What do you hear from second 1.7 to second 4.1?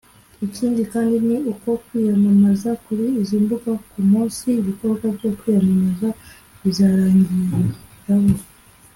kwiyamamaza kuri izi mbuga ku